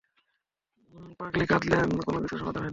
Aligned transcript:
পাগলি 1.19 1.45
কাঁদলে 1.47 1.75
কোন 2.01 2.15
কিছুর 2.21 2.39
সমাধান 2.41 2.53
হয় 2.55 2.57
না। 2.57 2.69